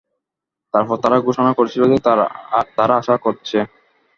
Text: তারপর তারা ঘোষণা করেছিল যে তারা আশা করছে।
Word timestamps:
তারপর 0.73 0.95
তারা 1.03 1.17
ঘোষণা 1.27 1.51
করেছিল 1.57 1.81
যে 1.91 1.97
তারা 2.77 2.93
আশা 2.95 3.15
করছে। 3.25 3.57